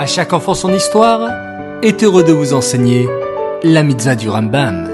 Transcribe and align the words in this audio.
À 0.00 0.06
chaque 0.06 0.32
enfant 0.32 0.54
son 0.54 0.72
histoire 0.72 1.28
est 1.82 2.02
heureux 2.02 2.24
de 2.24 2.32
vous 2.32 2.54
enseigner 2.54 3.06
la 3.62 3.82
mitzvah 3.82 4.14
du 4.16 4.30
Rambam. 4.30 4.88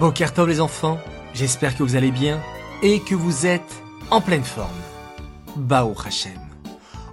Bokertov 0.00 0.48
les 0.48 0.60
enfants, 0.60 0.98
j'espère 1.32 1.76
que 1.76 1.84
vous 1.84 1.94
allez 1.94 2.10
bien 2.10 2.40
et 2.82 2.98
que 2.98 3.14
vous 3.14 3.46
êtes 3.46 3.84
en 4.10 4.20
pleine 4.20 4.42
forme. 4.42 4.68
Bao 5.54 5.94
Hashem. 6.04 6.32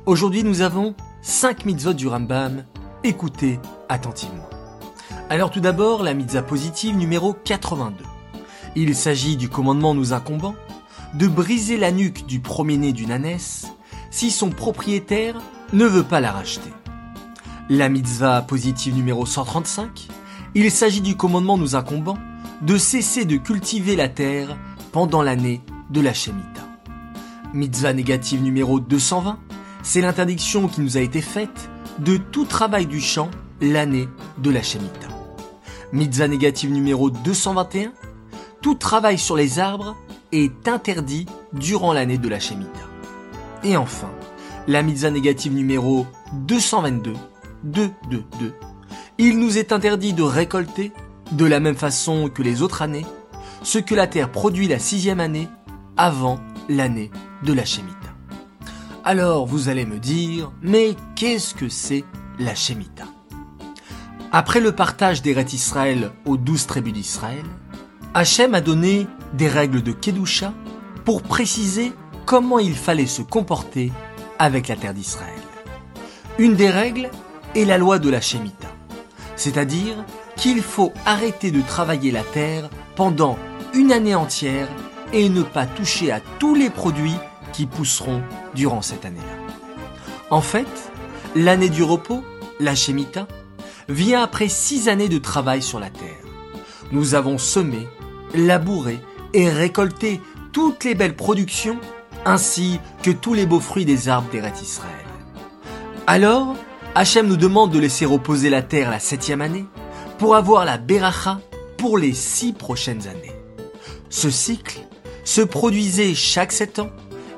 Aujourd'hui 0.07 0.43
nous 0.43 0.61
avons 0.61 0.95
5 1.21 1.65
mitzvot 1.65 1.93
du 1.93 2.07
Rambam, 2.07 2.63
écoutez 3.03 3.59
attentivement. 3.89 4.49
Alors 5.29 5.51
tout 5.51 5.59
d'abord 5.59 6.01
la 6.01 6.15
mitzvah 6.15 6.41
positive 6.41 6.97
numéro 6.97 7.33
82. 7.33 8.03
Il 8.75 8.95
s'agit 8.95 9.37
du 9.37 9.49
commandement 9.49 9.93
nous 9.93 10.13
incombant 10.13 10.55
de 11.13 11.27
briser 11.27 11.77
la 11.77 11.91
nuque 11.91 12.25
du 12.25 12.39
premier-né 12.39 12.91
d'une 12.93 13.11
ânesse 13.11 13.67
si 14.11 14.31
son 14.31 14.49
propriétaire 14.49 15.35
ne 15.73 15.85
veut 15.85 16.03
pas 16.03 16.19
la 16.19 16.31
racheter. 16.31 16.71
La 17.69 17.89
mitzvah 17.89 18.41
positive 18.41 18.95
numéro 18.95 19.25
135, 19.25 20.07
il 20.55 20.71
s'agit 20.71 21.01
du 21.01 21.15
commandement 21.15 21.57
nous 21.57 21.75
incombant 21.75 22.17
de 22.61 22.77
cesser 22.77 23.25
de 23.25 23.37
cultiver 23.37 23.95
la 23.95 24.09
terre 24.09 24.57
pendant 24.91 25.21
l'année 25.21 25.61
de 25.89 26.01
la 26.01 26.13
Shemitah. 26.13 26.67
Mitzvah 27.53 27.93
négative 27.93 28.41
numéro 28.41 28.79
220, 28.79 29.39
c'est 29.83 30.01
l'interdiction 30.01 30.67
qui 30.67 30.81
nous 30.81 30.97
a 30.97 31.01
été 31.01 31.21
faite 31.21 31.69
de 31.99 32.17
tout 32.17 32.45
travail 32.45 32.85
du 32.85 32.99
champ 32.99 33.29
l'année 33.61 34.07
de 34.37 34.49
la 34.49 34.61
Shemitah. 34.61 35.07
Mitzvah 35.93 36.27
négative 36.27 36.71
numéro 36.71 37.09
221, 37.09 37.91
tout 38.61 38.75
travail 38.75 39.17
sur 39.17 39.35
les 39.35 39.59
arbres 39.59 39.95
est 40.31 40.67
interdit 40.67 41.25
durant 41.53 41.93
l'année 41.93 42.17
de 42.17 42.29
la 42.29 42.39
Shemitah. 42.39 42.69
Et 43.63 43.75
enfin, 43.75 44.11
la 44.67 44.83
mitzvah 44.83 45.11
négative 45.11 45.53
numéro 45.53 46.05
222, 46.33 47.13
222, 47.63 48.53
il 49.17 49.39
nous 49.39 49.57
est 49.57 49.71
interdit 49.71 50.13
de 50.13 50.23
récolter, 50.23 50.93
de 51.31 51.45
la 51.45 51.59
même 51.59 51.75
façon 51.75 52.29
que 52.29 52.41
les 52.41 52.61
autres 52.61 52.81
années, 52.81 53.05
ce 53.63 53.79
que 53.79 53.95
la 53.95 54.07
terre 54.07 54.31
produit 54.31 54.67
la 54.67 54.79
sixième 54.79 55.19
année 55.19 55.47
avant 55.97 56.39
l'année 56.69 57.11
de 57.43 57.53
la 57.53 57.65
Shemitah. 57.65 57.95
Alors 59.03 59.45
vous 59.45 59.69
allez 59.69 59.85
me 59.85 59.99
dire, 59.99 60.51
mais 60.61 60.95
qu'est-ce 61.15 61.53
que 61.53 61.67
c'est 61.67 62.05
la 62.39 62.55
Shemitah 62.55 63.07
Après 64.31 64.59
le 64.59 64.71
partage 64.71 65.21
des 65.21 65.33
rêtes 65.33 65.53
Israël 65.53 66.11
aux 66.25 66.37
douze 66.37 66.67
tribus 66.67 66.93
d'Israël, 66.93 67.45
Hachem 68.13 68.53
a 68.53 68.61
donné 68.61 69.07
des 69.33 69.47
règles 69.47 69.81
de 69.81 69.91
Kedusha 69.91 70.53
pour 71.05 71.21
préciser 71.21 71.93
comment 72.25 72.59
il 72.59 72.75
fallait 72.75 73.05
se 73.05 73.21
comporter 73.21 73.91
avec 74.37 74.67
la 74.67 74.75
terre 74.75 74.93
d'Israël. 74.93 75.39
Une 76.37 76.55
des 76.55 76.69
règles 76.69 77.09
est 77.55 77.65
la 77.65 77.77
loi 77.77 77.99
de 77.99 78.09
la 78.09 78.21
Shemitah, 78.21 78.73
c'est-à-dire 79.35 79.95
qu'il 80.35 80.61
faut 80.61 80.93
arrêter 81.05 81.51
de 81.51 81.61
travailler 81.61 82.11
la 82.11 82.23
terre 82.23 82.69
pendant 82.95 83.37
une 83.73 83.91
année 83.91 84.15
entière 84.15 84.67
et 85.11 85.29
ne 85.29 85.43
pas 85.43 85.65
toucher 85.65 86.11
à 86.11 86.21
tous 86.39 86.55
les 86.55 86.69
produits 86.69 87.17
qui 87.51 87.65
pousseront 87.65 88.21
durant 88.53 88.81
cette 88.81 89.05
année-là. 89.05 89.53
En 90.29 90.41
fait, 90.41 90.67
l'année 91.35 91.69
du 91.69 91.83
repos, 91.83 92.23
la 92.59 92.75
Shemitah, 92.75 93.27
vient 93.87 94.21
après 94.21 94.47
six 94.47 94.87
années 94.87 95.09
de 95.09 95.17
travail 95.17 95.61
sur 95.61 95.79
la 95.79 95.89
terre. 95.89 96.23
Nous 96.91 97.15
avons 97.15 97.37
semé, 97.37 97.87
labourer 98.33 98.99
et 99.33 99.49
récolter 99.49 100.21
toutes 100.51 100.83
les 100.83 100.95
belles 100.95 101.15
productions 101.15 101.77
ainsi 102.25 102.79
que 103.03 103.11
tous 103.11 103.33
les 103.33 103.45
beaux 103.45 103.59
fruits 103.59 103.85
des 103.85 104.09
arbres 104.09 104.29
d'Eret 104.31 104.53
Israël. 104.61 105.05
Alors, 106.07 106.55
Hachem 106.95 107.27
nous 107.27 107.37
demande 107.37 107.71
de 107.71 107.79
laisser 107.79 108.05
reposer 108.05 108.49
la 108.49 108.61
terre 108.61 108.89
la 108.89 108.99
septième 108.99 109.41
année 109.41 109.65
pour 110.17 110.35
avoir 110.35 110.65
la 110.65 110.77
Beracha 110.77 111.39
pour 111.77 111.97
les 111.97 112.13
six 112.13 112.51
prochaines 112.51 113.07
années. 113.07 113.31
Ce 114.09 114.29
cycle 114.29 114.79
se 115.23 115.41
produisait 115.41 116.15
chaque 116.15 116.51
sept 116.51 116.79
ans. 116.79 116.89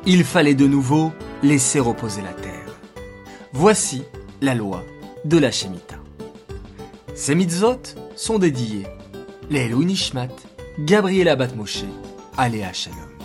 Il 0.05 0.23
fallait 0.23 0.55
de 0.55 0.66
nouveau 0.66 1.11
laisser 1.43 1.79
reposer 1.79 2.21
la 2.21 2.33
terre. 2.33 2.51
Voici 3.53 4.03
la 4.41 4.55
loi 4.55 4.83
de 5.25 5.37
la 5.37 5.51
Shemitah. 5.51 5.99
Ces 7.13 7.35
mitzvot 7.35 7.81
sont 8.16 8.39
dédiés 8.39 8.87
les 9.49 9.67
Nishmat 9.67 10.29
Gabriela 10.85 11.35
Batmoshe, 11.35 11.85
Aléa 12.37 12.73
Shalom. 12.73 13.20